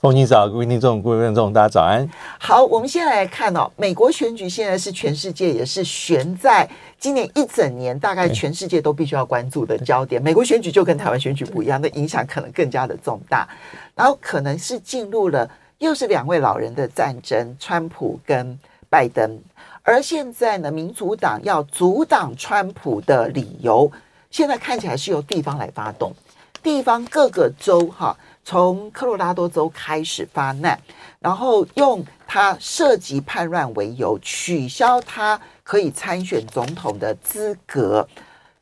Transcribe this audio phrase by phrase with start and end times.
[0.00, 2.08] 凤馨早，各位听众、各位观众，大家早安。
[2.38, 6.70] 好，我们先来看哦，美国选举现在是全世界也是悬在
[7.00, 10.22] 今年一整年，大概全世界都必须要关注的焦点。
[10.22, 13.48] 美国选举就跟台湾选举不一样，那影响可能更加的重大。
[13.96, 18.56] 然后可能是进入了又是两位老人的战争，川普跟
[18.88, 19.36] 拜登。
[19.82, 23.90] 而现在呢，民主党要阻挡川普的理由，
[24.30, 26.14] 现在看起来是由地方来发动，
[26.62, 28.16] 地方各个州哈。
[28.48, 30.80] 从科罗拉多州开始发难，
[31.20, 38.08] 然后用他涉及叛乱为由，取消他可以参选总统的资格。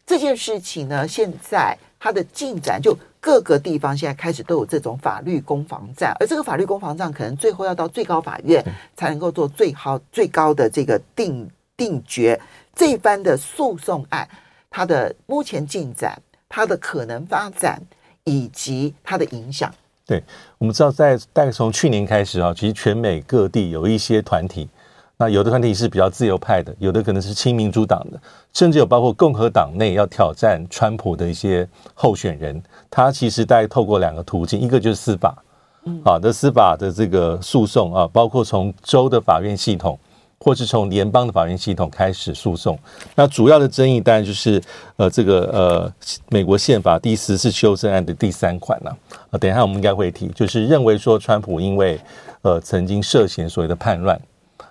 [0.05, 8.65] 这件事情呢，现在他的进展就各个地方现在开始都有这种法律攻防战，而这个法律攻防战可能最后要到最高法院
[8.97, 12.41] 才能够做最好最高的这个定定决。
[12.75, 14.29] 这一番的诉讼案，
[14.69, 17.81] 它的目前进展，它的可能发展。
[18.27, 19.73] 以及它的影响。
[20.07, 20.23] 对，
[20.59, 24.69] 我们知道，在大概从去年开始啊，其实全美各地有一些团体，
[25.17, 28.21] 那有的团体是比较自由派的，有的可能是亲民主党的，
[28.53, 32.63] 甚至有包括共和党内要挑战川普的一些候选人。
[32.91, 35.43] 他其实大概透过两个途径，一个就是司法，
[36.05, 39.99] 好的司法的这个诉讼啊，包括从州的法院系统。
[40.39, 42.79] 或是从联邦的法院系统开始诉讼，
[43.15, 44.63] 那主要的争议当然就是
[44.97, 45.93] 呃这个呃
[46.29, 48.91] 美国宪法第十次修正案的第三款呐
[49.31, 51.99] 啊，等一下我们应该会提，就是认为说川普因为
[52.43, 54.21] 呃曾经涉嫌所谓的叛乱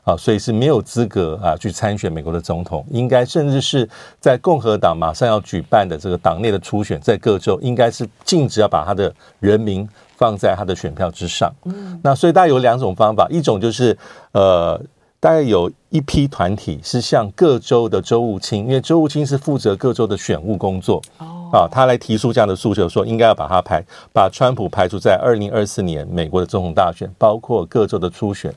[0.04, 11.52] 啊，所以是没有资格啊去参选美国的总统，应该甚至是在共和党马上要举办的这个党内的初选，在各州应该是禁止要把他的人民放在他的选票之上。
[11.66, 13.98] 嗯，那所以大概有两种方法，一种就是
[14.32, 14.80] 呃。
[15.20, 23.84] 大概有一批团体是向各州的州务卿，因为州务卿是负责各州的选务工作哦，啊，他来提出这样的诉求，说应该要把他排，
[24.14, 28.54] 把川普排除在二零二四年美国的总统大选，包括各州的初选，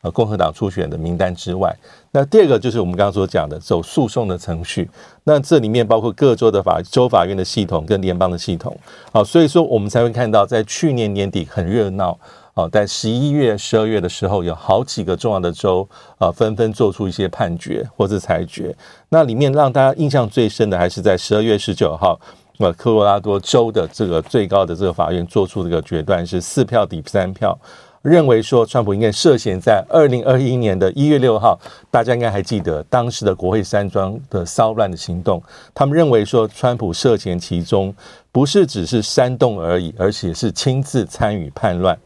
[0.00, 1.72] 呃，共和党初选的名单之外。
[2.10, 4.90] 那第二个就是我们刚刚所讲的走诉讼的程序，
[5.22, 8.76] 那这里面包括各州的法州法院的系统跟联邦的系统，
[9.12, 12.18] 啊，所以说我们才会看到在去年年底很热闹。
[12.54, 15.88] 哦，在十一月、十二月的时候，有好几个重要的州
[16.18, 18.74] 啊，纷纷做出一些判决或者裁决。
[19.08, 22.20] 那里面让大家印象最深的，还是在十二月十九号，
[22.58, 27.56] 呃，科罗拉多州的这个最高的这个法院做出这个决断，是四票抵三票，
[28.02, 31.58] 认为说川普应该涉嫌在二零二一年的一月六号，
[31.90, 35.40] 大家应该还记得当时的国会山庄的骚乱的行动，
[35.72, 37.94] 他们认为说川普涉嫌其中，
[38.32, 41.96] 不是只是煽动而已，而且是亲自参与叛乱。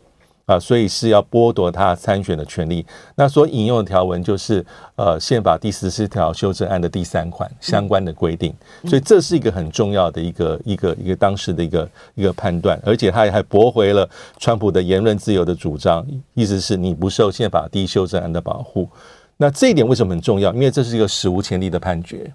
[0.47, 2.85] 啊，所以是要剥夺他参选的权利。
[3.15, 4.65] 那所引用的条文就是
[4.97, 8.55] 呃宪法第十四条修正案的第三款相关的规定。
[8.87, 18.89] 所以这是一个很重要的一个一个一个当时的一个一个判断，而且他也还驳回了川普的言论自由的主张，意思是你不受宪法第一修正案的保护。
[19.37, 20.53] 那这一点为什么很重要？
[20.53, 22.31] 因为这是一个史无前例的判决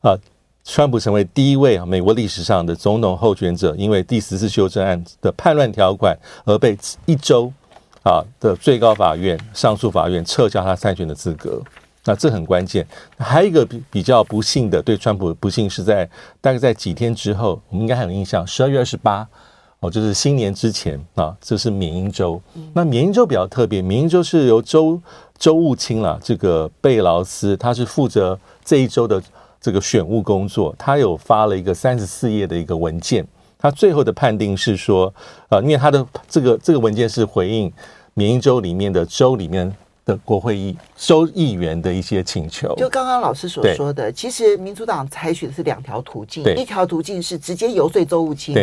[0.00, 0.16] 啊。
[0.62, 7.50] 川普成为第一位啊，美国历史上的总统候选者，因为第十四修正案的叛乱条款而被一周
[8.02, 11.60] 啊的最高法院、上诉法院撤销他参选的资格。
[12.04, 12.86] 那这很关键。
[13.18, 16.08] 还有一个比比较不幸的，对川普不幸是在
[16.40, 19.26] 大概在几天之后，我们应该很有印象，十二月二十八
[19.80, 22.40] 哦，就是新年之前啊，这是缅因州。
[22.74, 25.00] 那缅因州比较特别，缅因州是由州
[25.38, 29.20] 州务卿了，这个贝劳斯，他是负责这一州的。
[29.60, 33.26] 这个选务工作，他有发了一个三十四页的一个文件，
[33.58, 35.12] 他最后的判定是说，
[35.48, 37.70] 呃，因为他的这个这个文件是回应
[38.14, 39.70] 缅因州里面的州里面
[40.10, 42.74] 的国会议州议员的一些请求。
[42.76, 48.54] 就刚刚老师所说的，其实民主党采取的是两条途径，一条途径是直接游说周务清，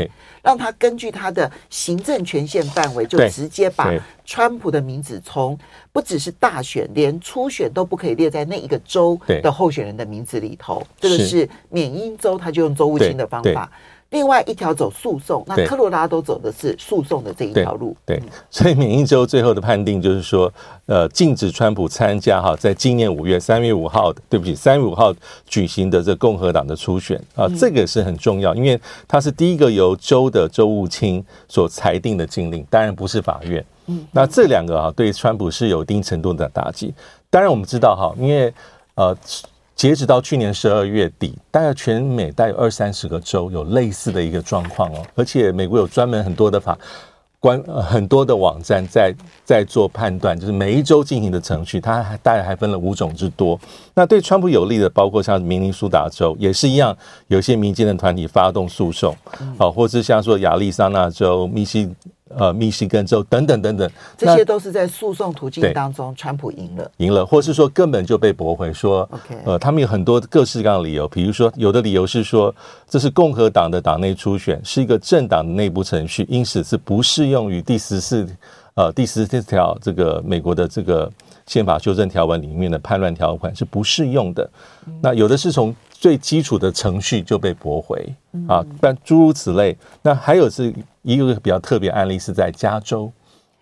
[0.43, 3.93] 让他根据他的行政权限范围，就直接把
[4.25, 5.57] 川普的名字从
[5.93, 10.85] 不只是大选，连初选都不可以列在那一个州的候选人的名字里头。
[10.99, 13.71] 这个是缅因州，他就用周务清的方法。
[14.09, 17.95] 另外一条走诉讼，那科罗拉多走的是诉讼的这一条路。
[18.05, 20.51] 对，所以缅因州最后的判定就是说，
[20.85, 25.13] 呃，禁止川普参加哈，在今年五月三月五号的，对不起，三月五号
[25.45, 33.65] 举行的这共和党的初选啊，这个是很重要，因为它是第一个由州的州务卿所裁定的禁令，当然不是法院。
[33.87, 36.93] 嗯，那这两个啊，对川普是有一定程度的打击。
[37.29, 38.53] 当然，我们知道哈，因为
[38.95, 39.15] 呃，
[39.77, 46.77] 截止到去年十二月底，大概全美大概有二三十个州有类似的一个状况哦，而且美国有专门很多的法。
[47.39, 49.13] 关很多的网站在
[49.45, 53.57] 在做判断，就是每一州进行的程序，它还大概还分了五种之多。
[53.93, 56.97] 那对川普有利的，包括像明尼苏达州也是一样，
[57.27, 59.15] 有些民间的团体发动诉讼，
[59.55, 61.87] 好，或是像说亚利桑那州、密西。
[62.29, 69.09] 呃，密西根州等等等等，这些都是在诉讼途径当中，川普赢了，赢了，或是说根本就被驳回，说
[69.45, 72.53] 呃，他们有很多各式各样的理由，比如说，有的理由是说，
[72.89, 78.27] 这是共和党的党内初选，是一个政党的内部程序，因此是不适用于第十四，
[78.75, 81.11] 呃，第十四条这个美国的这个
[81.45, 84.49] 宪法修正条文里面的叛乱条款是不适用的。
[85.01, 88.07] 那有的是从最基础的程序就被驳回
[88.47, 89.75] 啊，但诸如此类。
[90.03, 93.11] 那还有是一个比较特别案例是在加州。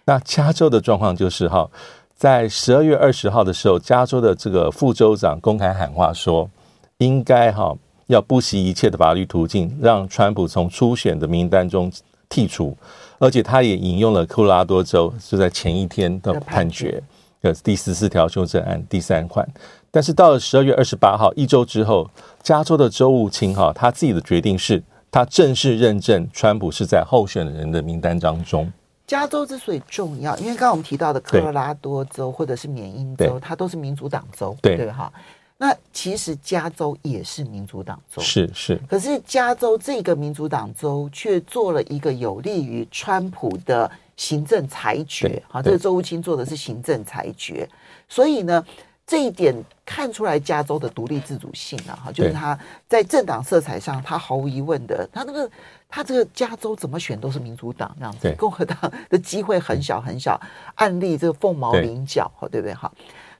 [0.03, 1.69] 那加州的状况就是哈，
[2.15, 6.49] 在十二月二十号的时候，加州的这个副州长公开喊话说，
[6.97, 7.73] 应该哈
[8.07, 11.91] 要不惜一切的法律途径，让川普从初选的名单中
[12.29, 12.77] 剔除。
[13.17, 17.01] 而且他也引用了科罗拉多州是在前一天的判决，
[17.45, 19.47] 呃，第十四条修正案第三款。
[19.91, 22.09] 但是到了十二月二十八号，一周之后，
[22.41, 24.81] 加州的州务卿哈，他自己的决定是，
[25.11, 28.71] 他正式认证川普是在候选人的名单当中。
[29.05, 35.13] 加州之所以重要，因为刚刚我们提到的科罗拉多州或者是缅因州，它都是民主党州，对对哈。
[35.57, 38.81] 那其实加州也是民主党州，是是。
[38.89, 47.67] 可是加州这个民主党州却做了一个有利于川普的行政裁决，好，这个周务卿做的是行政裁决，
[48.07, 48.65] 所以呢。
[49.07, 49.53] 这一点
[49.85, 52.57] 看出来加州的独立自主性啊，哈，就是他
[52.87, 55.47] 在政党色彩上，他毫无疑问的，他那个
[55.87, 60.41] 他这个加州怎么选都是民主党这样子，共和党的机会很小很小，
[60.73, 62.73] 案例这个凤毛麟角，哈，对不对？
[62.73, 62.91] 哈，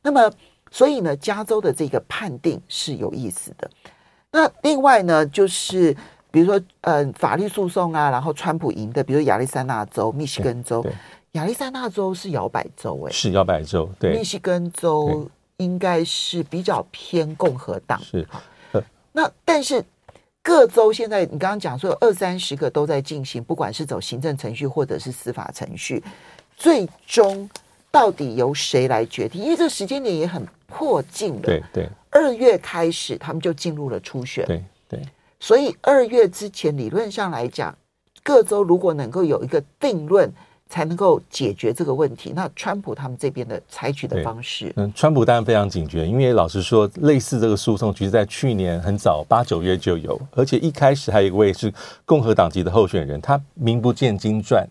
[0.04, 0.32] 那么
[0.70, 3.68] 所以呢，加州的这个判定是有意思的。
[4.30, 5.98] 那另外呢，就是
[6.36, 10.86] 比如说，呃，法律诉讼啊，然后川普赢的，比如亚利桑那州、密西根州，
[11.32, 15.30] 亚利桑那州是摇摆州，哎，是摇摆州，对，密西根州。
[15.58, 18.28] 应该是比较偏共和党，是。
[19.14, 19.82] 那但是
[20.44, 26.04] 各州现在你刚刚讲说有二三十个都在进行，不管是走行政程序或者是司法程序，
[26.58, 27.50] 最终
[27.90, 29.42] 到底由谁来决定？
[29.42, 31.42] 因为这个时间点也很迫近了。
[31.44, 31.90] 对对。
[32.10, 35.00] 二月开始他们就进入了初选，对对。
[35.46, 37.78] 所以二月之前理论上来讲，
[38.24, 40.28] 各州如果能够有一个定论。
[40.68, 42.34] 才能够解决这个问题。
[42.36, 51.72] 那川普他们这边的采取的方式，嗯，川普当然非常警觉，因为老实说，类似这个诉讼，其实在去年很早八九月就有，而且一开始还有一位是
[52.04, 54.68] 共和党籍的候选人，他名不见经传，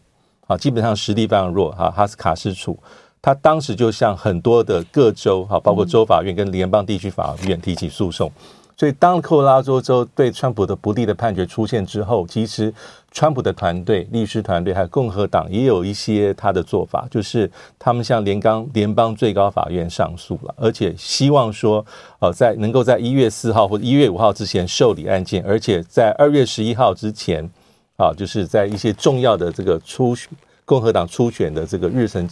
[0.49, 2.77] 啊，基本上实力非常弱，哈，哈斯卡斯楚，
[3.23, 8.31] 他当时就向很多的各州，哈，包括州法院跟联邦地区法院提起诉讼。
[8.77, 12.75] 所以，当科罗拉多州对川普的不利的判决出现之后，其实
[13.13, 17.49] 川普的团队、律师团队还有共和党也有一些他的做法，就是
[17.79, 21.87] 他们向联邦联邦最高法院上诉了，而且希望说，
[22.19, 27.49] 呃，在能够在一月四号或者一月五号之前受理案件，而且在二月十一号之前，
[27.97, 30.17] 啊，就是在一些重要的这个初
[30.65, 32.29] 共和党初选的这个日程，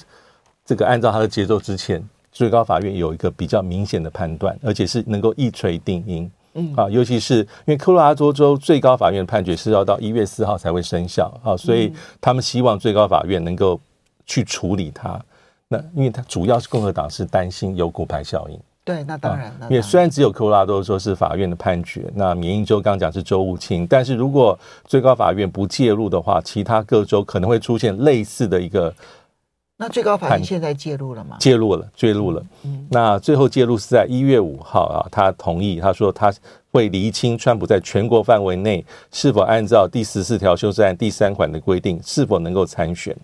[0.67, 2.05] 这个按照他的节奏之前。
[2.33, 6.29] 最高法院有一个比较明显的判断，而且是能够一锤定音。
[6.55, 13.81] 嗯啊，尤其是因为科罗拉多州最高法院的判决是要到一月四号才会生效啊，所以他们希望最高法院能够
[14.27, 15.19] 去处理它。
[15.69, 18.61] 那因为它主要是共和党是担心有骨牌效应。
[18.85, 19.67] 对，那当然了。
[19.71, 28.95] 因为虽然只有科罗拉多州是法院的判决，那缅因州刚讲是州务卿，但是如果最高法院不介入的话，其他各州可能会出现类似的一个。
[29.83, 31.37] 那最高法院现在介入了吗？
[31.41, 32.41] 介入了，介入了。
[32.63, 36.33] 嗯，那最后介入是在一月五号啊，他同意，他说他
[36.71, 43.17] 会厘清川普在全国范围内是否按照第十四条修正案第三款的规定，是否能够参选。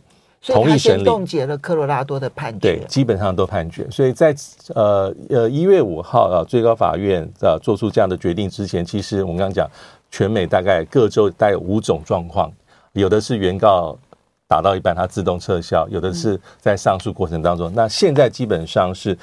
[0.43, 2.59] 同意审理，冻结了科罗拉多的判决。
[2.59, 3.89] 对，基本上都判决。
[3.89, 4.35] 所以在
[4.75, 9.71] 呃呃一月五号啊，最高法院啊做出这样的决定之前，其实我们刚刚讲，
[10.11, 12.53] 全美大概各州带有五种状况，
[12.95, 13.97] 有的是原告。
[14.49, 17.71] 打到一半，它自动撤销；有的是在上诉过程当中。
[17.75, 19.17] 那现在基本上是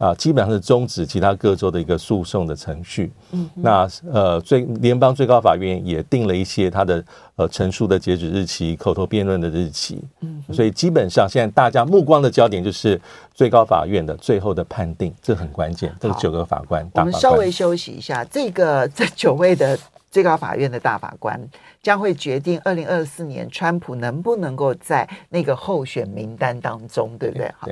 [0.00, 3.12] 啊，基本上是终止其他各州的一个诉讼的程序。
[3.32, 7.04] 嗯，那呃，最联邦最高法院也定了一些它的
[7.36, 10.02] 呃陈述的截止日期、口头辩论的日期。
[10.20, 12.98] 嗯，所以基本上现在大家目光的焦点就是
[13.34, 15.94] 最高法院的最后的判定，这很关键。
[16.00, 18.24] 这九个法官，法官，我们稍微休息一下。
[18.24, 19.78] 这个 这九位的
[20.10, 21.38] 最高法院的大法官
[21.82, 27.52] 将会决定二零二四年川普能不能够在那个候选名单当中，对不对？
[27.58, 27.68] 好。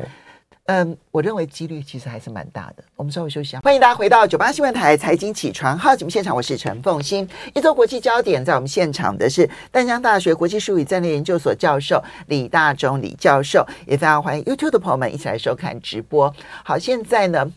[0.68, 2.84] 嗯，我认为几率其实还是蛮大的。
[2.94, 7.26] 我们稍微休息一下，欢迎大家回到九八新闻台财经起床号节目现场，我是陈凤欣。
[7.54, 16.30] 一周国际焦点，在我们现场的是淡江大学国际事务与战略研究所教授李大中李教授，也非常欢迎 YouTube 的朋友们一起来收看直播。
[16.62, 17.50] 好，现在呢。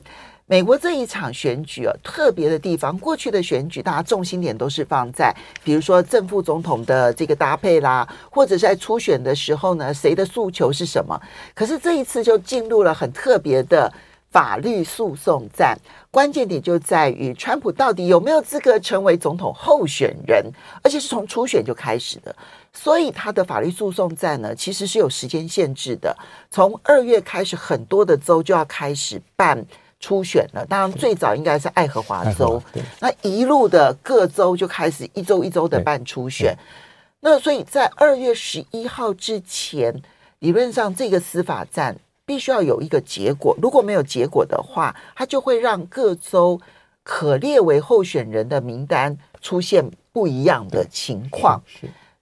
[0.51, 11.17] 美国这一场选举啊，特别的地方，过去的选举大家重心点都是放在，比如说正副总统的这个搭配啦，或者是在初选的时候呢，谁的诉求是什么？
[11.55, 13.89] 可是这一次就进入了很特别的
[14.29, 15.73] 法律诉讼战，
[16.11, 20.45] 关键点就在于川普到底有没有资格成为总统候选人，
[20.83, 22.35] 而且是从初选就开始的，
[22.73, 26.13] 所以他的法律诉讼战呢，其实是有时间限制的，
[26.49, 29.65] 从二月开始，很多的州就要开始办。
[30.01, 32.61] 初选了，当然最早应该是爱荷华州，
[32.99, 36.57] 那一路的各州就开始一周一周的办初选。
[37.21, 40.01] 那所以在二月十一号之前，
[40.39, 43.55] 理论上这个司法战必须要有一个结果。
[43.61, 46.59] 如果没有结果的话，它就会让各州
[47.03, 51.61] 可列为候选人的名单出现不一样的情况。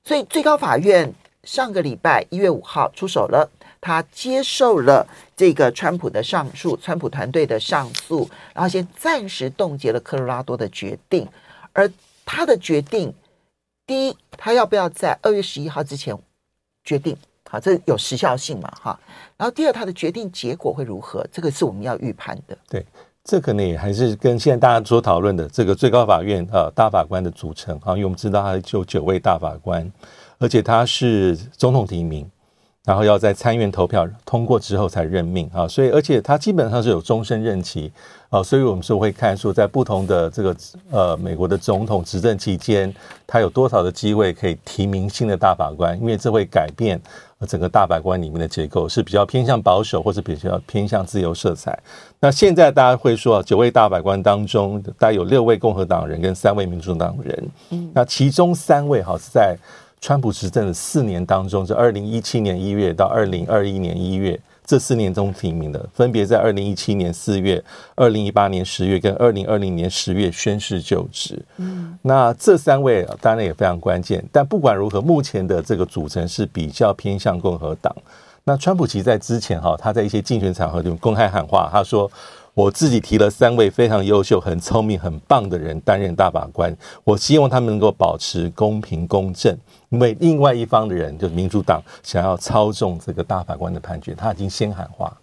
[0.04, 3.50] 所以最高法院上个礼拜一月五号出手了。
[3.82, 11.28] 他接受了这个川普的上诉，川普团队的上诉，然后先暂时冻结了科罗拉多的决定。
[11.72, 11.90] 而
[12.26, 13.14] 他的决定，
[13.88, 16.18] 第一，他要不要在二月十一号之前
[16.84, 17.16] 决定？
[17.50, 18.70] 好，这有时效性嘛？
[18.80, 19.00] 哈。
[19.38, 21.26] 然后第二，他的决定结果会如何？
[21.32, 22.58] 这个是我们要预判的。
[22.68, 22.86] 对，
[23.24, 29.90] 这个呢也还是跟现在大家所讨论的这个最高法院呃大法官的组成啊，因为我们知道他有九位大法官，
[30.38, 32.30] 而且他是总统提名。
[32.86, 37.92] 然后要在参院投票通过之后才任命啊，所以而且他基本上是有终身任期
[38.30, 40.56] 啊，所以我们是会看说在不同的这个
[40.90, 42.92] 呃美国的总统执政期间，
[43.28, 47.00] 他有多少的机会可以提名新的大法官，因为这会改变
[47.48, 51.78] 整个大法官里面的结构，是比较偏向保守或者比较偏向自由色彩。
[52.20, 59.56] 那现在大家会说，九位大法官当中，大概有六位共和党人跟三位民主党人，嗯，那其中三位哈是在。
[60.02, 67.64] 川普执政的四年当中，是二零一七年一月到二零二一年一月这四年中提名的，分别在二零一七年四月、
[67.96, 71.44] 二零一八年十月跟二零二零年十月宣誓就职。
[71.58, 74.24] 嗯，那这三位当然也非常关键。
[74.32, 77.94] 但不管如何，目前的这个组成是比较偏向共和党。
[78.46, 82.10] 那川普其实在之前哈，他在一些竞选场合就公开喊话，他说。
[82.54, 89.58] 我自己提了三位非常优秀、很聪明、很棒的人担任大法官，我希望他们能够保持公平公正，
[89.90, 95.16] 因为另外一方的人就是民主党想要操纵这个大法官的判决，他已经先喊话，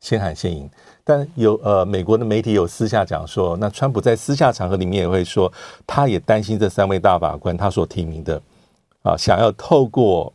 [0.00, 0.68] 先喊先赢。
[1.02, 5.50] 但有呃，美国的媒体有私下讲说，那川普在私下场合里面也会说，
[5.86, 8.42] 他也担心这三位大法官他所提名的
[9.02, 10.32] 啊，想要透过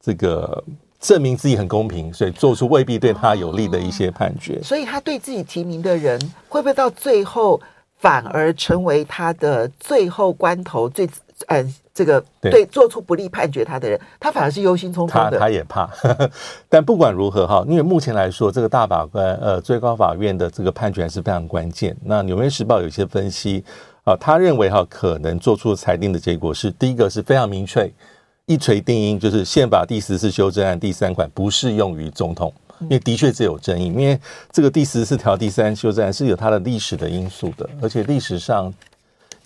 [0.00, 0.64] 这个。
[1.02, 4.54] 证明自己很公平，所以做出未必对他有利的一些判决。
[4.54, 6.18] 哦，所以他对自己提名的人，
[6.48, 7.60] 会不会到最后
[7.98, 11.06] 反而成为他的最后关头最
[11.48, 15.38] 嗯，这个对做出不利判决他的人，他反而是忧心忡忡的。
[15.40, 15.90] 他他也怕，
[16.70, 21.96] 但不管如何哈，因为目前来说，这个大法官呃最高法院的这个判决还是非常关键。
[22.04, 23.64] 那《纽约时报》有一些分析
[24.04, 27.92] 啊，他认为哈可能做出裁定的结果是第一个是非常明确。
[28.52, 38.72] 一锤定音，就是宪法第十四修正案第三款不适用于总统，因为的确是有争议，因为这个第十四条第三修正案是有它的历史的因素的，而且历史上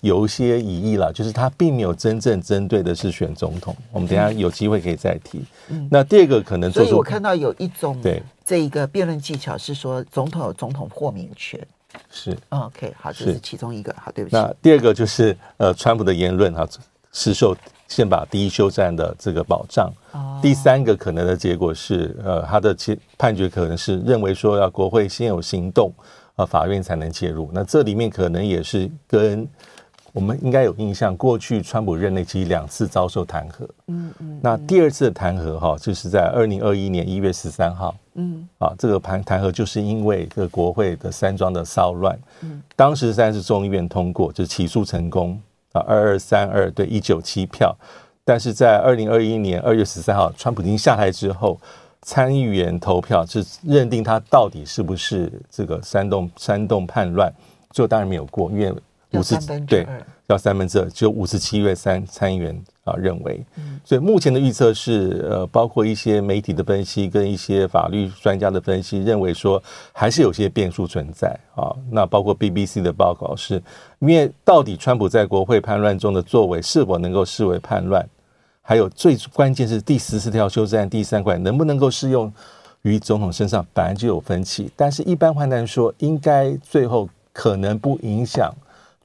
[0.01, 3.73] 有一些疑义啦，就是它并没有真正针对的是选总统。
[3.93, 5.41] 我们等一下有机会可以再提。
[5.89, 11.65] 那第二个可能，所以我看到有一种对这一个辩论技巧是说，总统有总统豁免权，
[12.11, 14.35] 是 OK 好，这是其中一个好，对不起。
[14.35, 16.67] 那第二个就是呃，川普的言论哈，
[17.13, 17.55] 是受。
[17.87, 19.91] 宪法第一修正案的这个保障，
[20.41, 22.75] 第三个可能的结果是，呃，他的
[23.17, 25.91] 判决可能是认为说要国会先有行动，
[26.35, 27.49] 呃，法院才能介入。
[27.53, 29.47] 那这里面可能也是跟
[30.11, 45.39] 我们应该有印象，过去川普任内其实两次遭受弹劾，嗯嗯，那第二次的弹劾哈，就是在二零二一年一月十三号，嗯，啊，这个弹弹劾就是因为这个国会的山庄的骚乱，嗯，当时三是众议院通过，就是起诉成功。
[45.79, 47.75] 二二三二对一九七票，
[48.23, 51.59] 但是在二零二一年二月十三号，川普已经下台之后，
[52.01, 57.31] 参议员投票，是认定他到底是不是这个煽动煽动叛乱，
[57.71, 58.73] 最后当然没有过，因为
[59.11, 59.87] 五十对
[60.27, 63.45] 要三分之二，只有五十七位参参议员啊认为，
[63.85, 69.61] 所以目前的预测是，呃，包括一些媒体的分析跟一些法律专家的分析，认为说
[69.93, 71.73] 还是有些变数存在啊。
[71.89, 73.63] 那包括 BBC 的报告是，
[73.99, 78.05] 因为到底川普在国会叛乱中的作为是否能够视为叛乱，
[78.61, 82.29] 还有最关键是第十四条修正案第三款能不能够适用
[82.81, 88.53] 于总统身上，本来就有分歧，但是一般判断说，应该最后可能不影响。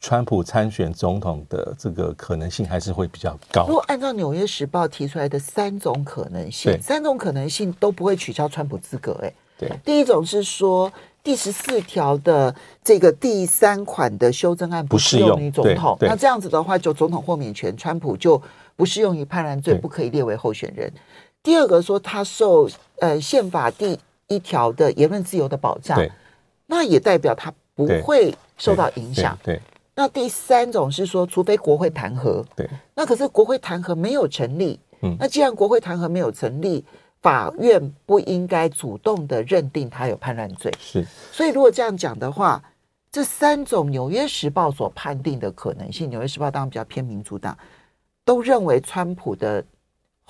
[0.02, 3.66] 川普参选总统的这个可能性还是会比较高。
[3.68, 9.16] 如果按照《纽约时报》提出来的三种可能性，三种可能性都不会取消川普资格。
[9.23, 10.92] 哎，对，第一种是说
[11.23, 18.42] 第十四条的这个第三款的修正案不适用于总统，那这样子的话，就总统豁免权，川普就
[18.75, 20.92] 不适用于叛乱罪，不可以列为候选人。
[21.44, 22.68] 第二个说他受
[22.99, 25.97] 呃宪法第一条的言论自由的保障，
[26.66, 29.38] 那也代表他不会受到影响。
[29.44, 29.61] 对。
[29.94, 36.84] 那第三种是说，除非国会弹劾，对，那可是国会弹劾没有成立，嗯，那既然国会弹劾没有成立，
[37.20, 41.06] 法院不应该主动的认定他有叛乱罪，是。
[41.30, 42.62] 所以如果这样讲的话，
[43.11, 47.56] 这三种《纽约时报》所判定的可能性，《纽约时报》当然比较偏民主党，
[48.25, 49.64] 都认为川普的。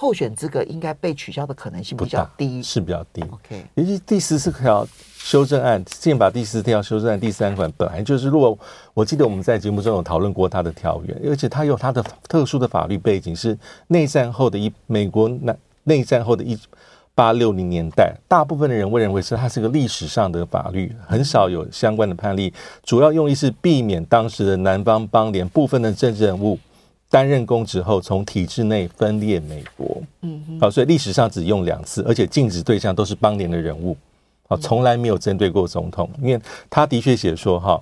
[0.03, 3.23] 候选资格应该被取消的可能性比较低，是比较低。
[3.23, 4.85] OK，尤其第十四条
[5.17, 8.59] 修正案，宪法第十四条修正案第三款本来就是，如果
[8.95, 13.57] 我记得我们在节目中有讨论过它的条文，而且它有它的特殊的法律背景，是
[13.87, 15.55] 内战后的一美国内
[15.85, 16.59] 内战后的一
[17.15, 26.59] 八六零年代，大部分的人会认为是它是个历史上的法律，很少有相关的判例，主要用意是避免当时的南方邦联部分的政治人物。
[27.13, 33.95] 担任公职后，从体制内分裂美国，嗯，好，所以历史上只用两次，而且禁止对象都是邦联的人物，
[34.49, 36.41] 好，从来没有针对过总统，因为
[36.71, 37.79] 他的确写说，哈，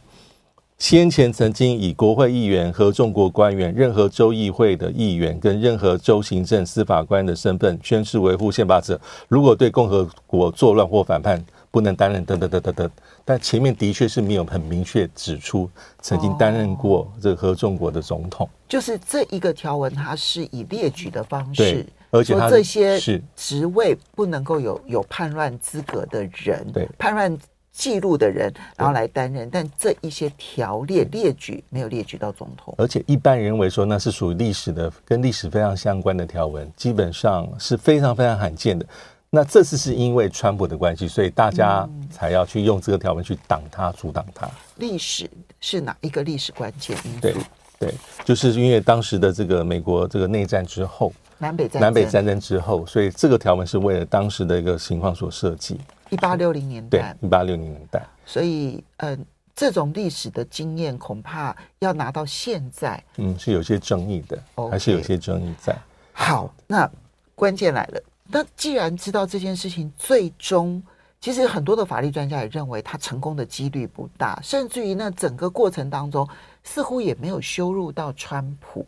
[0.78, 11.40] 先前曾经以国会议员和中国官员、任何州议会的议员跟任何州行政司法官的身份宣誓维护宪法者，如果对共和国作乱或反叛，
[11.70, 12.90] 不能担任，等等等等等。
[13.24, 22.98] 但前面的确是没有很明确指出曾经担任过这个合众国的总统，就是这一个条文，它是以列举的方式，而且这些
[23.36, 27.38] 职位不能够有有叛乱资格的人，对，叛乱
[27.72, 38.84] 记录的人，然后来担任，但这一些条列列举没有列举到总统，而且一般认为说那是属于历史的，跟历史非常相关的条文，基本上是非常非常罕见的。
[39.32, 44.50] 那这次是因为川普的关系，所以大家才要去用这个条文去挡他、阻挡他。
[44.78, 47.20] 历史是哪一个历史关键因素？
[47.20, 47.34] 对
[47.78, 55.80] 对，就是因为当时的这个美国这个内战之后，南北战南北战争之后，所以这个条文是为了当时的一个情况所设计。
[56.08, 58.04] 一八六零年代，对，一八六零年代。
[58.26, 59.18] 所以，嗯、呃，
[59.54, 64.36] 这种历史的经验恐怕要拿到现在，嗯，是有些争议的.
[64.68, 65.72] 还是有些争议在。
[66.12, 66.90] 好，那
[67.36, 68.02] 关键来了。
[68.32, 70.80] 那既然知道这件事情，最终
[71.20, 76.26] 其实很多的法律专家也认为他成功的几率不大，甚至于那整个过程当中
[76.62, 78.86] 似乎也没有羞辱到川普。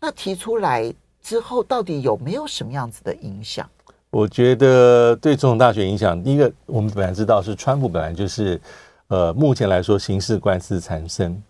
[0.00, 3.68] 那提出来之后，到底有没有什么样子的影响？
[4.08, 8.60] 我觉得对总统大选影响，第一个我们本来知道是川普本来就是
[9.08, 11.40] 呃，目前来说刑事官司缠身，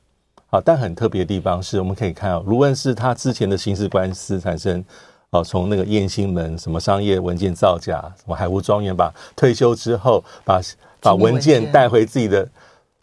[0.49, 4.85] 好，但很特别的地方是我们可以看到，无论是他之前的刑事官司缠身。
[5.31, 10.61] 哦，从那个燕兴门什么商业文件造假，什么海湖庄园，把退休之后把
[11.01, 12.49] 把文件带回自己的，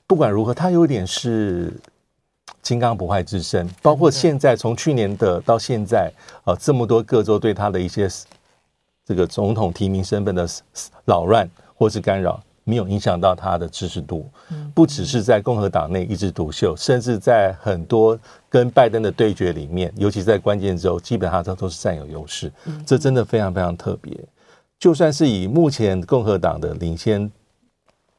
[0.06, 1.74] 不管如何，他有点是
[2.62, 3.66] 金刚不坏之身。
[3.82, 6.12] 包括现在从去年的到现在，
[6.44, 8.10] 呃，这么多各州对他的一些
[9.06, 10.46] 这个总统提名身份的
[11.06, 12.44] 扰乱或是干扰。
[12.68, 14.30] 没有影响到他的支持度，
[14.74, 22.52] 不只是在共和党内一枝独秀，甚至在很多跟拜登的对决里面，尤其在关键州，基本上都都是占有优势。
[22.86, 24.14] 这真的非常非常特别。
[24.78, 27.32] 就算是以目前共和党的领先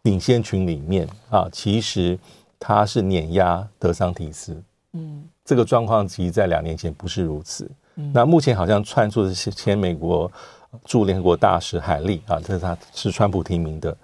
[0.05, 2.19] 领先群里面啊，其实
[2.59, 4.57] 他是碾压德桑提斯。
[4.95, 7.71] 嗯，这个状况其实在两年前不是如此。
[8.15, 10.31] 那目前好像窜出的是前美国
[10.85, 13.95] 驻联合国大使海利啊，这是他是川普提名的。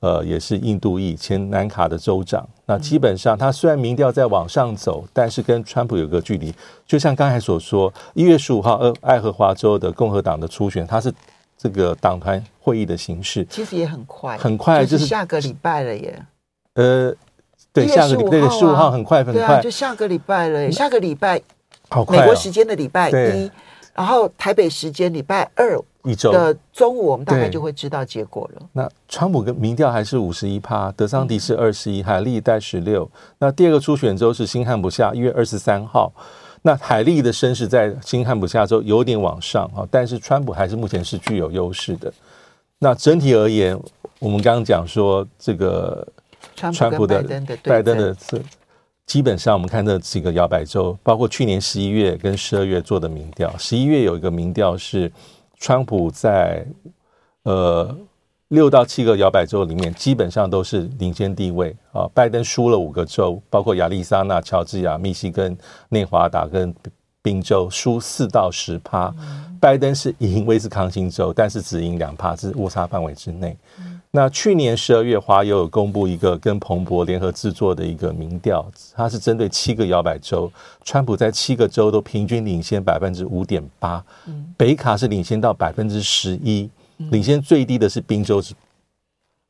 [0.00, 2.48] 呃，也是印度裔前南卡的州长。
[2.66, 6.54] 那基本上，他虽然民调在往上走，但是跟川普有个距离。
[6.86, 11.12] 就像刚才所说，一月十五号，呃，爱荷华州的共和党的初选，他是
[11.56, 16.26] 这个党团会议的形式，其实也很快，很快，就是下个礼拜了耶。
[16.74, 17.12] 呃，
[17.72, 20.70] 对，下个礼拜对十五号很快，很快，啊，就下个礼拜了耶。
[20.70, 21.42] 下个礼拜，
[21.88, 23.50] 好快，美国时间的礼拜一，
[23.94, 28.62] 然后台北时间礼拜二一周的中午，我们大概就会知道结果了。
[28.72, 33.10] 那川普跟民调还是五十一趴，德桑迪是二十一，海利带十六。
[33.38, 36.12] 那第二个初选州是新罕布夏，一月二十三号。
[36.62, 42.12] 那海利的声势在新罕布夏州有点往上啊，但是川普还是目前是具有优势的。
[42.78, 43.78] 那整体而言，
[44.18, 46.06] 我们刚刚讲说这个
[46.54, 47.22] 川普的
[47.62, 48.40] 拜登的这
[49.06, 55.10] 基本上我们看这几个摇摆州，包括去年十一月跟十二月做的民调，十一月有一个民调是
[55.58, 56.66] 川普在
[57.42, 57.96] 呃
[58.48, 61.76] 六到七个摇摆州里面基本上都是领先地位。
[61.92, 65.56] 啊，拜登输了五个州，包括亚利桑那、乔治亚、密西根、
[65.88, 66.72] 内华达跟
[67.28, 69.14] 宾州，输四到十趴。
[69.60, 73.54] 拜登是赢威斯康星州，但是只赢两趴，是误差范围之内。
[74.12, 78.64] 那去年十二月，华友有公布一个跟彭博联合制作的一个民调，
[78.94, 80.50] 它是针对七个摇摆州，
[80.84, 84.02] 川普在七个州都平均领先百分之五点八，
[84.56, 86.70] 北卡是领先到百分之十一。
[87.10, 88.54] 领先最低的是宾州，是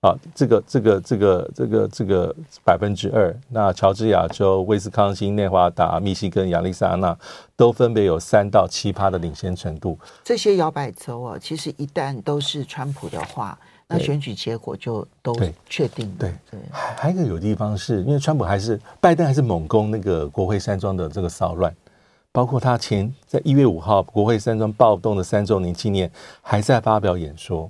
[0.01, 2.35] 啊，这个这个这个这个这个
[2.65, 3.37] 百分之二。
[3.49, 7.17] 那乔治亚州、威斯康星、内华达、密西根、亚利桑那
[7.57, 9.99] 都分别有三到七趴的领先程度。
[10.23, 13.59] 这些摇摆州啊，其实一旦都是川普的话，
[13.89, 15.35] 那选举结果就都
[15.69, 16.09] 确定。
[16.17, 21.75] 对对，还有一个有地方是因为川普还是拜登还是猛攻那个国会山庄的这个骚乱。
[22.31, 26.09] 包括他前在一月五号国会山庄暴动的三周年纪念，
[26.41, 27.69] 还在发表演说，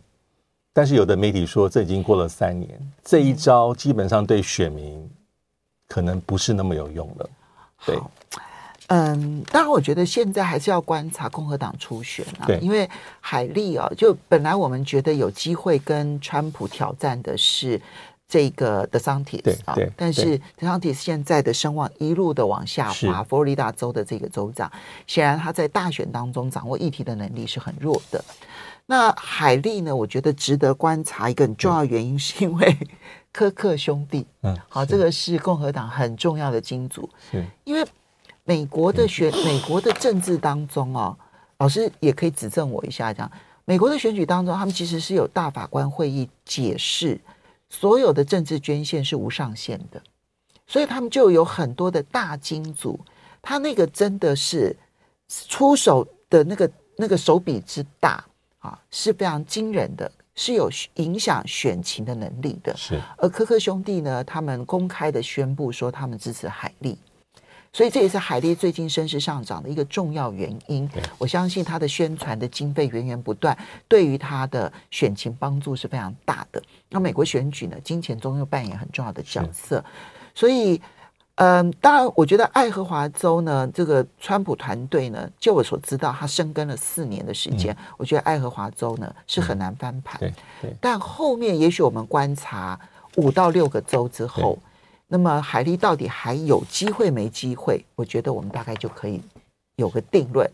[0.78, 5.10] 但是有的媒体说这已经过了三年，这一招基本上对选民
[5.88, 7.30] 可能不是那么有用了。
[7.84, 7.98] 对，
[8.86, 12.88] 嗯，当然我觉得现在还是要观察共和党初选啊，对，因为
[13.20, 17.82] 海利啊，就本来我们觉得有机会跟川普挑战的是。
[18.30, 23.22] 这个德桑蒂斯啊，但是德桑蒂斯现在的声望一路的往下滑。
[23.22, 24.70] 佛罗里达州的这个州长，
[25.06, 28.22] 显然他在大选当中掌握议题的能力是很弱的。
[28.90, 29.94] 那海莉呢？
[29.94, 32.74] 我觉得值得观察一个很重要原因， 是因为
[33.30, 34.26] 柯克兄弟。
[34.40, 37.06] 嗯，好，这个是共和党很重要的金主。
[37.30, 37.86] 是，因为
[38.44, 41.14] 美国的选，美国的政治当中哦，
[41.58, 43.30] 老师也可以指正我一下，这样，
[43.66, 47.20] 美国的选举当中，他们其实是有大法官会议解释。
[47.68, 50.02] 所有的政治捐献是无上限的，
[50.66, 52.98] 所以他们就有很多的大金主，
[53.42, 54.74] 他那个真的是
[55.28, 58.24] 出手的那个那个手笔之大
[58.58, 62.74] 啊，是非常惊人的，是有影响选情的能力的。
[62.76, 66.98] 是，而科克兄弟呢，他们公开的宣布说他们支持海莉。
[67.70, 70.88] 所以这也是海莉最近声势上涨的一个重要原因。
[71.18, 76.60] 我相信他的宣传的经费源源不断，对于他的选情帮助是非常大的。
[76.88, 79.84] 那美国选举呢，金钱中又扮演很重要的角色。
[80.34, 80.80] 所以，
[81.38, 90.18] 嗯，当然，我觉得爱荷华州呢，这个川普团队呢，就我所知道，他深耕了四年的时间，我觉得爱荷华州呢是很难翻盘。
[90.20, 90.76] 对对。
[90.80, 92.78] 但后面也许我们观察
[93.16, 94.58] 五到六个州之后。
[95.10, 97.82] 那么海莉到底还有机会没机会？
[97.94, 99.18] 我觉得我们大概就可以
[99.76, 100.46] 有个定论，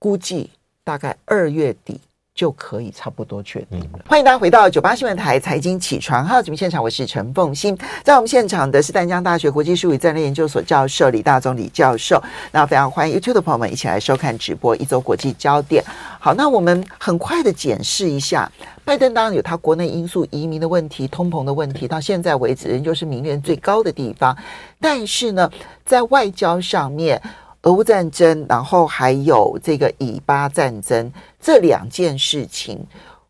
[0.00, 0.50] 估计
[0.82, 2.00] 大概二月底
[2.34, 4.00] 就可以差不多确定了。
[4.06, 12.22] 欢迎大家回到九八新闻台财经起床号节目现场，我是陈凤欣，在我们现场的是淡江大学国际术语战略研究所教授李大宗李教授。
[12.50, 15.84] 那非常欢迎 YouTube 的朋友们一起来收看直播，一周国际焦点。
[16.18, 18.50] 好，那我们很快的检视一下。
[18.84, 24.36] 拜登当然有他国内因素、移民的问题、通膨的问题，到现在为止仍旧是民怨最高的地方。
[24.80, 25.48] 但是呢，
[25.84, 27.20] 在外交上面，
[27.62, 32.78] 俄乌战争，然后还有这个以巴战争这两件事情，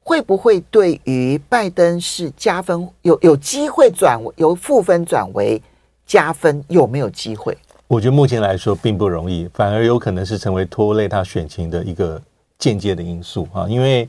[0.03, 2.88] 会不会对于拜登是加分？
[3.03, 5.61] 有有机会转由负分转为
[6.07, 6.64] 加分？
[6.68, 7.57] 有没有机会？
[7.88, 12.21] 我觉得目前来说并不容易，反而有可能是成为拖累他选情的一个
[12.59, 14.09] 间接的因素啊，因为。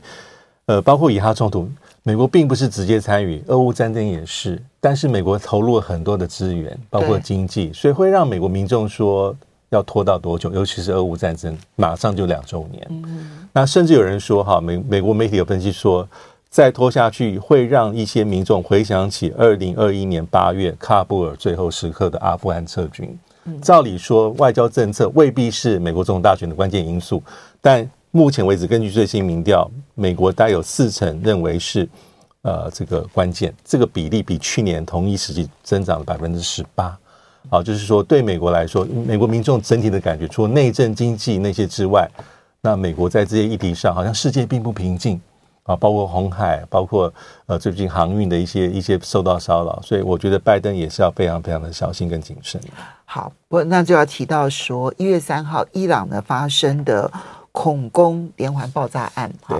[0.66, 1.68] 呃，包括以哈冲突，
[2.04, 9.36] 美国并不是直接参与，俄乌战争也是，但是美国投入了很多的资源，包括经济，所以会让美国民众说
[9.70, 10.52] 要拖到多久？
[10.52, 12.86] 尤其是俄乌战争，马上就两周年。
[12.90, 16.08] 嗯，那甚至有人说，哈，美美国媒体有分析说，
[16.48, 23.18] 再拖下去会让一些民众回想起二零二一年八月喀布尔最后时刻的阿富汗撤军。
[23.62, 27.22] 照理说，外交政策未必是美国总统大选的关键因素，
[27.60, 27.88] 但。
[28.16, 31.88] 目前为止，根据最新民调，美国大概有四成认为是，
[32.42, 36.96] 呃，这个关键，这个比例比去年同一时期增长了百分之十八。
[37.50, 42.08] 好，就是说对美国来说，美国民众整体的感觉，除了内政、经济那些之外，
[42.60, 45.20] 那美国在这些议题上，好像世界并不平静
[45.64, 47.12] 啊，包括红海，包括
[47.46, 52.60] 呃最近航运的一些一些受到骚扰，所以我觉得拜登也是要非常非常的小心跟谨慎。
[53.04, 57.10] 好，不，那就要提到说，一月三号伊朗呢发生的。
[57.56, 59.56] 恐攻连环爆炸案，哈，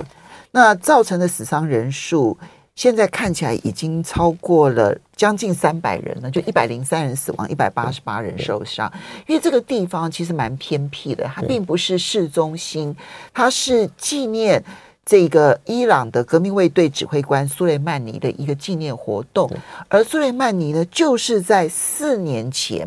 [0.51, 2.37] 那造成的死伤人数，
[2.75, 8.91] 现在看起来已经超过了将近三百人了，就一百零三人死亡，一百八十八人受伤。
[9.27, 12.93] 因为这个地方其实蛮偏僻的，它并不是市中心，
[13.33, 14.61] 它是纪念
[15.05, 19.49] 这个伊朗的革命卫队指挥官苏雷曼尼的一个纪念活动。
[19.87, 22.85] 而苏雷曼尼呢，就是在四年前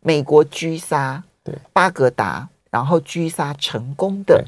[0.00, 1.22] 美国狙杀
[1.74, 4.42] 巴格达，然后狙杀成功的。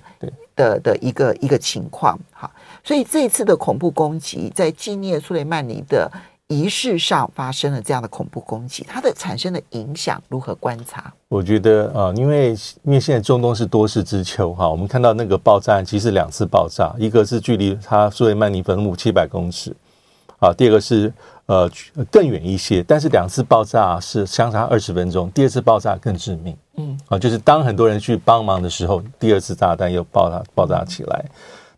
[0.56, 2.50] 的的一个一个情况，哈，
[2.87, 6.09] 所以这一次的恐怖攻击，在纪念苏雷曼尼的
[6.46, 11.12] 仪式上发生了这样的恐怖攻击，它的产生的影响如何观察？
[11.27, 12.51] 我觉得啊，因为
[12.85, 19.75] 因为现在中东是多事之秋，哈，我们看到那个爆炸案其实两次爆炸，一个是距离他苏雷曼尼坟墓七百公尺，
[20.38, 21.12] 啊，第二个是
[21.46, 21.68] 呃
[22.09, 26.57] 更远一些，但是两次爆炸是相差二十分钟，第二次爆炸更致命。
[26.77, 31.25] 嗯，啊，就是当很多人去帮忙的时候，第二次炸弹又爆炸爆炸起来。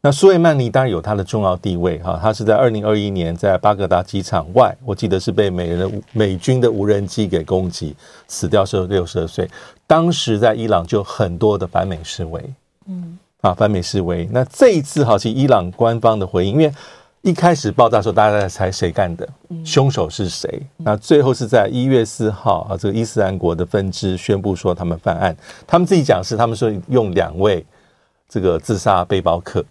[0.01, 7.95] 那苏雷曼尼当然有他的重要地位哈，他是在二零二一年在巴格达机场外，我记得是被美人的美军的无人机给攻击，
[8.27, 9.49] 死掉是六十二岁。
[9.87, 12.43] 当时在伊朗就很多的反美示威，
[12.87, 14.29] 嗯，啊，反美示威。
[14.33, 16.73] 那这一次好像伊朗官方的回应，因为。
[17.23, 19.29] 一开始爆炸的时候，大家在猜谁干的，
[19.65, 20.63] 凶手是谁？
[20.77, 27.67] 那最后是在一月四号啊，这个伊斯兰国的分支宣布说他们犯案，他们自己讲是他们说用两位
[28.29, 29.63] 这个自杀背包客。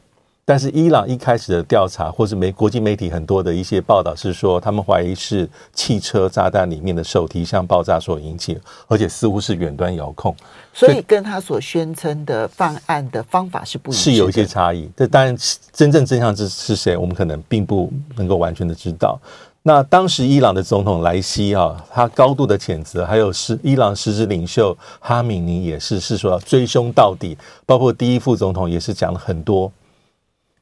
[0.49, 8.57] 但是伊朗一开始的调查，或是媒国际媒体很多的一些报道是说，他们怀疑是汽车炸弹里面的手提箱爆炸所引起，
[8.87, 10.33] 而且似乎是远端遥控，
[10.73, 14.89] 所以跟他所宣称的犯案的方法是不一样，是有一些差异。
[14.95, 15.35] 这当然，
[15.73, 19.19] 真正真相是是谁，我们可能并不能够完全的知道。
[19.63, 29.69] 那当时伊朗的总统莱西啊，他高度的谴责，还有是伊朗实质领袖哈米尼也是是说要追凶到底，包括第一副总统也是讲了很多。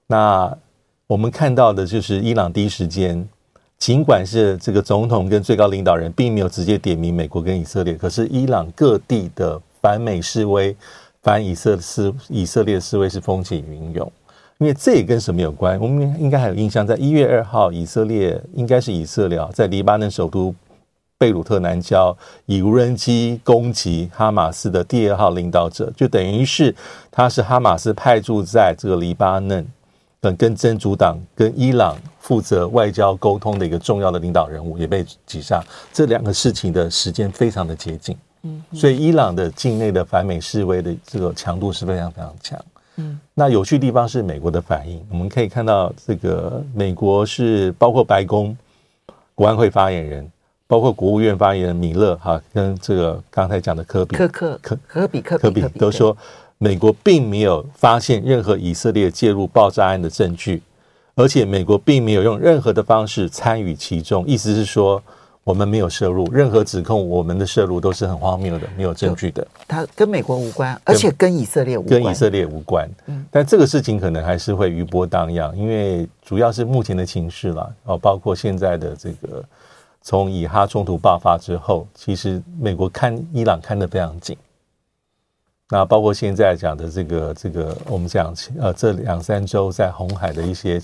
[0.07, 0.55] 那
[1.07, 3.27] 我们看到的就是伊朗第一时间，
[3.77, 10.75] 尽管是这个总统跟最高领导人并没有直接点名美国跟以色列，可是伊朗各地的反美示威、
[11.21, 14.11] 反以色示以色列示威是风起云涌。
[14.57, 15.77] 因为这也跟什么有关？
[15.79, 20.55] 我们应该还有印象，在一月二号，以色列应该是以色列在黎巴嫩首都
[21.17, 22.15] 贝鲁特南郊
[22.45, 26.73] 以无人机攻击哈马斯的第二号领导者，就等于是
[27.11, 29.65] 他是哈马斯派驻在这个黎巴嫩。
[30.33, 35.61] 跟真主党跟伊朗负责外交沟通的一个重要的领导人物也被击杀，
[35.91, 48.57] 这两个事情的时间非常的接近，嗯，所以伊朗的境内的反美示威的这个强度是非常非常强，嗯，那有趣的地方是美国的反应，我们可以看到这个美国是包括白宫
[49.35, 50.31] 国安会发言人，
[50.65, 56.15] 包括国务院发言人米勒哈，跟这个刚才讲的科比，科科科科比科科比都说。
[56.57, 60.61] 美国并没有发现任何以色列介入爆炸案的证据，
[61.15, 64.25] 而且美国并没有用任何的方式参与其中。
[64.25, 65.01] 意思是说，
[65.43, 69.45] 我们没有涉入任何指控，我们的涉入都是很荒谬的，没有证据的。
[69.67, 72.01] 它跟美国无关，而且跟以色列无关。
[72.01, 72.89] 跟以色列无关。
[73.07, 77.75] 嗯，但这个事情可能还是会余波荡漾，因为主要是目前的情势了。
[77.83, 79.43] 哦，包括现在的这个
[80.01, 84.37] 从以哈冲突爆发之后，其实美国看伊朗看得非常紧。
[85.69, 90.79] 那包括现在讲的这个这个，我们讲呃，这两三周在红海的一些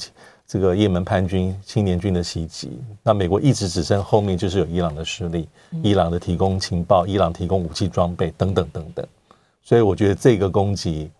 [0.47, 5.47] 这个也门叛军、青年军的袭击，那美国一直只剩后面就是有伊朗的势力，
[5.83, 9.05] 伊朗的提供情报、伊朗提供武器装备等等等等，
[9.61, 11.11] 所以我觉得这个攻击，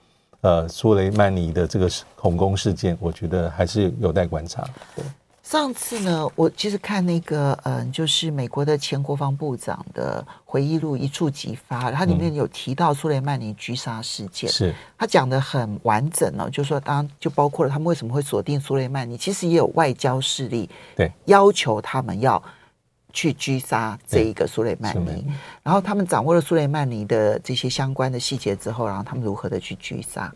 [0.42, 4.68] 呃，苏雷曼尼的这个恐攻事件，我觉得还是有待观察。
[4.96, 5.06] 对。
[5.44, 14.74] 上次呢，我其实看那个，嗯，就是美国的前国防部长的回忆录一触即发，它里面有提到苏雷曼尼狙杀事件，是。
[14.98, 21.12] 他讲的很完整哦，就是说当就包括了他们为什么会锁定苏雷曼尼，其实也有外交势力对。
[21.26, 22.42] 要求他们要
[23.12, 25.26] 去狙杀这一个苏雷曼尼，
[25.64, 30.32] 然后他们掌握了苏雷曼尼的这些相关的细节之后，然后他们如何的去狙杀。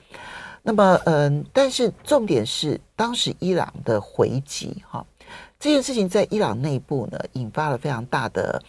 [0.67, 5.05] 那么，嗯，但是重点是，当时伊朗的回击，哈，
[5.59, 8.59] 这件事情在伊朗内部呢，引发了非常大的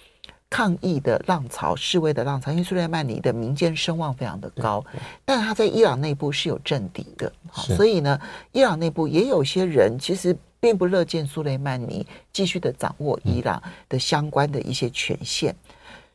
[0.51, 2.51] 抗议的浪潮、示威的浪潮。
[2.51, 4.85] 因为苏莱曼尼的民间声望非常的高，
[5.25, 8.21] 但他在伊朗内部是有政敌的，所以呢，
[8.53, 15.57] 伊朗内部也有些人其实并不乐见苏莱曼尼继续的掌握伊朗的相关的一些权限。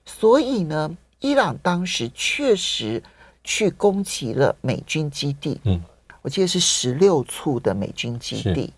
[0.06, 3.02] 所以呢，伊朗当时确实。
[3.44, 5.82] 去攻击了美军基地，嗯，
[6.22, 8.74] 我记得是十六处的美军基地，是，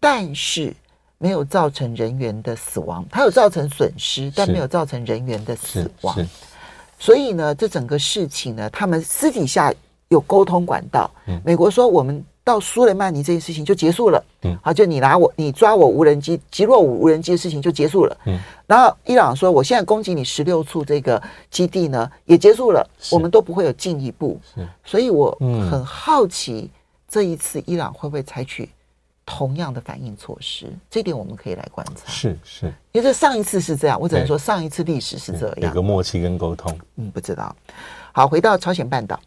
[0.00, 0.74] 但是
[1.18, 6.16] 没有造成人员的死亡，它有造成损失，但没有造成人员的死亡。
[6.98, 9.72] 所以呢，这整个事情呢，他们私底下
[10.08, 11.10] 有沟通管道。
[11.26, 25.30] 嗯，美国说我们到苏雷曼尼这件事情就结束了，嗯，好，就你拿我，你抓我无人机击落我无人机的事情就结束了，嗯，然后伊朗说我现在攻击你十六处这个基地呢也结束了，我们都不会有进一步，是，所以我
[25.70, 26.68] 很好奇
[27.08, 28.68] 这一次伊朗会不会采取
[29.24, 37.54] 同样的反应措施，这点我们可以来观察，是是，因为这上一次是这样，我只能说上一次历史是这样，有个默契跟沟通，嗯，不知道，
[38.10, 39.20] 好，回到朝鲜半岛。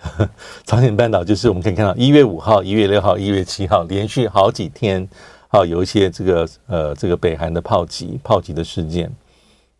[0.64, 5.06] 朝鲜半岛就是我们可以看到，一月五号、一月六号、一月七号连续好几天，
[5.48, 9.12] 好有一些这个呃这个北韩的炮击、炮击的事件。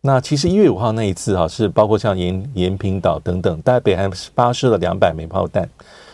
[0.01, 5.67] 那其实一月五号那一次哈，是包括像延延平岛等等，大概北韩发射了两百枚炮弹。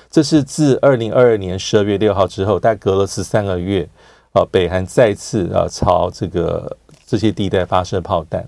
[0.10, 3.88] 这是自二零二二年十二月六号之后，大概隔了十三个月，
[4.32, 8.46] 啊，北韩再次啊朝这个这些地带发射炮弹。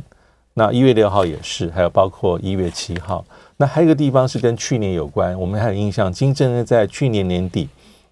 [0.53, 3.25] 那一月六号也是，还有包括一月七号。
[3.61, 7.67] 那还有一个地方是跟去年有关，我们还有印象，金正恩在去年年底，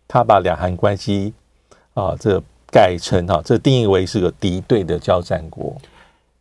[0.05, 1.33] 他把两韩关系
[1.93, 5.73] 啊，这、改成哈、啊，这、定义为是个敌对的交战国。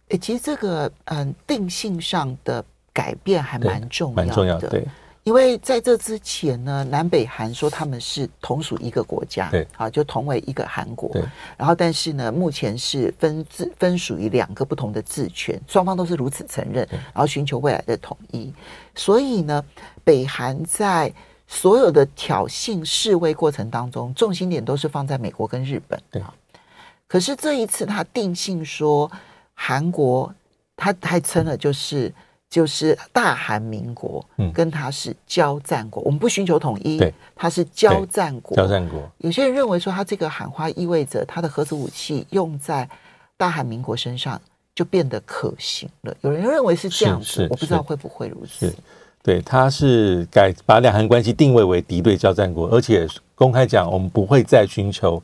[0.08, 4.84] 诶，其实这个嗯，定性上的改变还蛮重要的，蛮重要的，对。
[5.26, 11.20] 因为在这之前呢，南北韩说他们是同属一个国家，对，啊，就同为一个韩国，对。
[11.56, 18.54] 然后，但是呢，目前是分治分属于两个不同的治权，双方都是如此承认，然后寻求未来的统一。
[18.94, 19.60] 所以呢，
[20.04, 21.12] 北韩在
[21.48, 26.22] 所有的挑衅示威过程当中，重心点都是放在美国跟日本，对。
[27.08, 29.10] 可是这一次他定性说
[29.54, 30.32] 韩国，
[30.76, 32.14] 他还称了就是。
[32.48, 38.56] 就是大韩民国，跟他是交战国，嗯、我们不寻求统一，对，他是交战国。
[38.56, 42.88] 交战国，有些人认为说，他这个喊话意味着他的核子武器用在
[43.36, 44.40] 大韩民国身上
[44.74, 46.16] 就变得可行了。
[46.20, 48.72] 有人认为是这样子，我不知道会不会如此。
[49.22, 55.20] 对，他是改把两韩关系定位为敌对交战国，而且公开讲，我们不会再寻求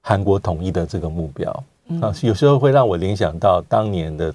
[0.00, 1.64] 韩国统一的这个目标。
[1.86, 4.34] 嗯、啊，有时候会让我联想到当年的。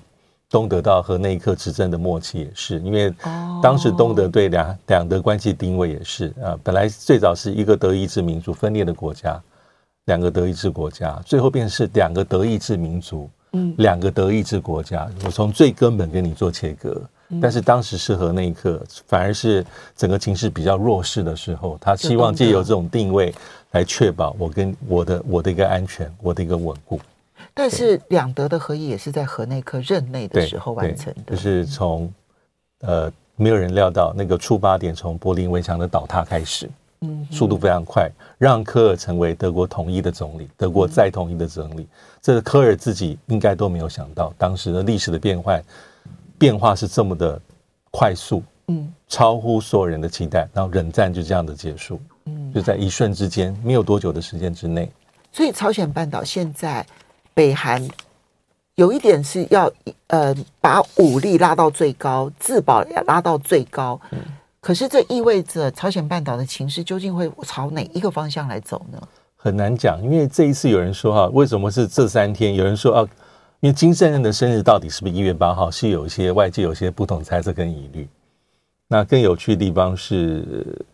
[0.53, 3.11] 东德到和那一刻执政的默契也是，因为
[3.59, 9.41] 当时东德对两两德关系定位也是啊，本来最早是一个德意志民族分裂的国家，
[10.05, 17.01] 两个德意志国家，最后变成是两个德意志民族，嗯，两个德意志国家，我从最根本跟你做切割，
[17.41, 23.33] 但是当时是和那一刻反而是整个情势比较弱势的时候，他希望借由这种定位
[23.71, 26.99] 来确保我跟我的我的一个安全，我的一个稳固。
[27.55, 32.11] 但是两德的合议也是在河内克任内的时候完成的，就是从
[32.79, 36.67] 呃没有人料到那个出发点从柏林围墙的倒塌开始，
[37.01, 41.87] 嗯，速度非常快，让科尔成为德国统一的总理，德国再统一的总理，
[42.21, 45.63] 这个科尔自己应该都没有想到，当时的历史的变换
[46.39, 47.39] 变化是这么的
[47.91, 54.91] 快速，嗯，超乎所有人的期待，然后冷战就这样的结束，嗯，就在一瞬之间，没有多久的时间之内，
[55.31, 56.83] 所以朝鲜半岛现在。
[57.33, 57.85] 北韩
[58.75, 59.71] 有一点是要
[60.07, 63.99] 呃把武力拉到最高，自保拉到最高。
[64.11, 64.19] 嗯，
[64.59, 69.01] 可是这意味着朝鲜半岛的情势究竟会朝哪一个方向来走呢？
[69.35, 72.55] 很难讲，因为这一次有人说哈，为什么是这三天？
[72.55, 73.07] 有人说啊，
[73.59, 75.69] 因为金正恩的生日到底是不是一月八号？
[75.69, 78.07] 是有一些外界有些不同猜测跟疑虑。
[78.87, 80.85] 那更有趣的地方是，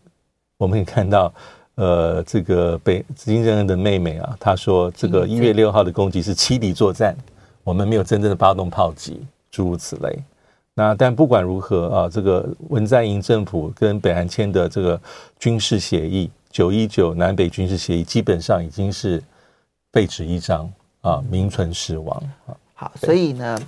[0.58, 1.32] 我们可以看到。
[1.80, 7.16] 呃，这个北金正恩的妹妹啊，她说这个一月六号的攻击是欺敌作战，
[7.64, 10.18] 我们没有真正的发动炮击，诸如此类。
[10.74, 15.00] 那但不管如何啊，这个文在寅政府跟北韩签的这个
[15.38, 19.22] 军事协议九一九南北军事协议，基本上已经是
[19.90, 22.52] 废纸一张啊，名存实亡啊。
[22.74, 23.58] 好，所以呢，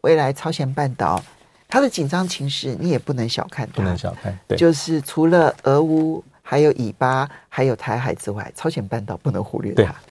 [0.00, 1.22] 未来朝鲜半岛
[1.68, 6.24] 它的紧张情势，你也不能小看它，不能小看，对，就是除了俄乌。
[6.50, 9.94] 还有以巴，还有台海之外，朝鲜半岛不能忽略它。